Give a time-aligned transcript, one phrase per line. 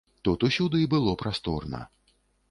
[0.27, 1.83] Тут усюды было прасторна.